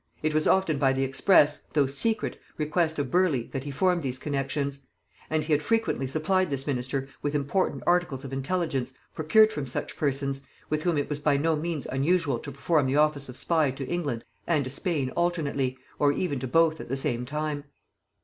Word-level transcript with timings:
It 0.23 0.33
was 0.33 0.47
often 0.47 0.79
by 0.79 0.93
the 0.93 1.03
express, 1.03 1.67
though 1.73 1.85
secret, 1.85 2.39
request 2.57 2.97
of 2.97 3.11
Burleigh 3.11 3.51
that 3.51 3.65
he 3.65 3.69
formed 3.69 4.01
these 4.01 4.17
connexions; 4.17 4.79
and 5.29 5.43
he 5.43 5.53
had 5.53 5.61
frequently 5.61 6.07
supplied 6.07 6.49
this 6.49 6.65
minister 6.65 7.07
with 7.21 7.35
important 7.35 7.83
articles 7.85 8.25
of 8.25 8.33
intelligence 8.33 8.95
procured 9.13 9.53
from 9.53 9.67
such 9.67 9.95
persons, 9.95 10.41
with 10.71 10.81
whom 10.81 10.97
it 10.97 11.07
was 11.07 11.19
by 11.19 11.37
no 11.37 11.55
means 11.55 11.85
unusual 11.85 12.39
to 12.39 12.51
perform 12.51 12.87
the 12.87 12.95
office 12.95 13.29
of 13.29 13.37
spy 13.37 13.69
to 13.69 13.85
England 13.85 14.25
and 14.47 14.63
to 14.63 14.71
Spain 14.71 15.11
alternately, 15.11 15.77
or 15.99 16.11
even 16.11 16.39
to 16.39 16.47
both 16.47 16.81
at 16.81 16.89
the 16.89 16.97
same 16.97 17.23
time. 17.23 17.65